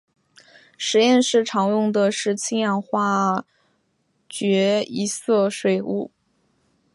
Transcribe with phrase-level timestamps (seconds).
[0.79, 3.45] 实验室常用的是氢氧化
[4.27, 5.05] 铯一
[5.47, 6.09] 水合物。